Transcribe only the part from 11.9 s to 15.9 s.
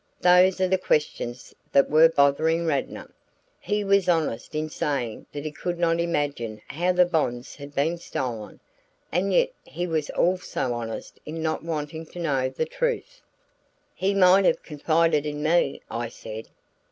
to know the truth." "He might have confided in me,"